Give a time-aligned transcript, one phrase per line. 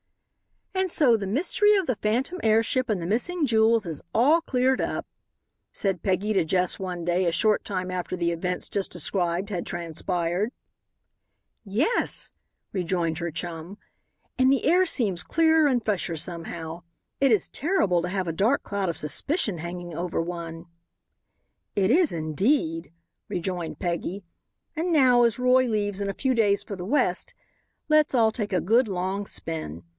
[0.73, 4.81] "And so the mystery of the phantom airship and the missing jewels is all cleared
[4.81, 5.05] up,"
[5.71, 9.63] said Peggy to Jess one day a short time after the events just described had
[9.63, 10.51] transpired.
[11.63, 12.33] "Yes,"
[12.73, 13.77] rejoined her chum,
[14.39, 16.81] "and the air seems clearer and fresher somehow.
[17.19, 20.65] It is terrible to have a dark cloud of suspicion hanging over one."
[21.75, 22.91] "It is, indeed,"
[23.29, 24.23] rejoined Peggy;
[24.75, 27.35] "and now, as Roy leaves in a few days for the West,
[27.87, 29.83] let's all take a good long spin.